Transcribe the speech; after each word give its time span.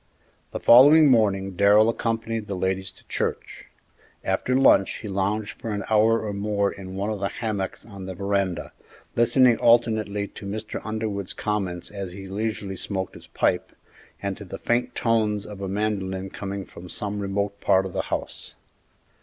The 0.49 0.59
following 0.59 1.11
morning 1.11 1.51
Darrell 1.51 1.87
accompanied 1.87 2.47
the 2.47 2.55
ladies 2.55 2.89
to 2.93 3.07
church. 3.07 3.65
After 4.23 4.55
lunch 4.57 4.95
he 5.01 5.07
lounged 5.07 5.61
for 5.61 5.71
an 5.71 5.83
hour 5.91 6.19
or 6.25 6.33
more 6.33 6.71
in 6.71 6.95
one 6.95 7.11
of 7.11 7.19
the 7.19 7.27
hammocks 7.27 7.85
on 7.85 8.07
the 8.07 8.15
veranda, 8.15 8.71
listening 9.15 9.57
alternately 9.59 10.27
to 10.29 10.47
Mr. 10.47 10.81
Underwood's 10.83 11.33
comments 11.33 11.91
as 11.91 12.13
he 12.13 12.25
leisurely 12.27 12.77
smoked 12.77 13.13
his 13.13 13.27
pipe, 13.27 13.73
and 14.23 14.35
to 14.37 14.43
the 14.43 14.57
faint 14.57 14.95
tones 14.95 15.45
of 15.45 15.61
a 15.61 15.67
mandolin 15.67 16.31
coming 16.31 16.65
from 16.65 16.89
some 16.89 17.19
remote 17.19 17.61
part 17.61 17.85
of 17.85 17.93
the 17.93 18.01
house. 18.09 18.55